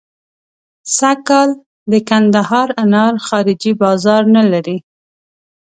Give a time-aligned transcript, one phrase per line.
[0.97, 1.49] سږکال
[1.91, 4.77] د کندهار انار خارجي بازار نه لري.